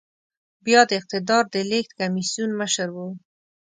بيا 0.65 0.81
د 0.89 0.91
اقتدار 0.99 1.43
د 1.53 1.55
لېږد 1.69 1.91
کميسيون 1.99 2.49
مشر 2.61 2.87
و. 2.95 2.97